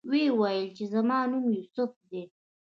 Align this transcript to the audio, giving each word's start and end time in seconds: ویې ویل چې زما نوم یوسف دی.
ویې 0.09 0.27
ویل 0.39 0.65
چې 0.77 0.83
زما 0.93 1.17
نوم 1.31 1.45
یوسف 1.55 1.91
دی. 2.09 2.23